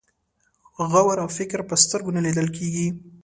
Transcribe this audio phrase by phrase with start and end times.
[0.89, 2.87] غور او فکر په سترګو نه لیدل کېږي.